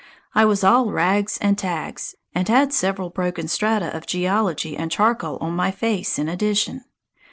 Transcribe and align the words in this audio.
I 0.33 0.45
was 0.45 0.63
all 0.63 0.87
"rags 0.89 1.37
and 1.41 1.55
tags," 1.55 2.15
and 2.33 2.47
had 2.49 2.73
several 2.73 3.11
broken 3.11 3.47
strata 3.47 3.95
of 3.95 4.07
geology 4.07 4.75
and 4.75 4.89
charcoal 4.89 5.37
on 5.41 5.53
my 5.55 5.69
face 5.69 6.17
in 6.17 6.27
addition. 6.27 6.85